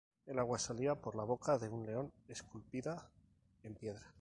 El 0.25 0.39
agua 0.39 0.57
salía 0.57 0.95
por 0.95 1.15
la 1.15 1.23
boca 1.23 1.59
de 1.59 1.69
un 1.69 1.85
león 1.85 2.11
esculpida 2.27 3.11
en 3.61 3.75
piedra. 3.75 4.09